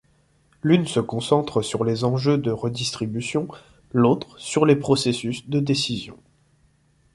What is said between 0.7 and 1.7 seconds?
se concentre